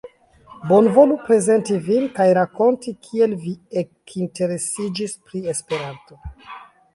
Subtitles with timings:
[0.69, 3.53] Bonvolu prezenti vin kaj rakonti kiel vi
[3.83, 6.19] ekinteresiĝis pri Esperanto.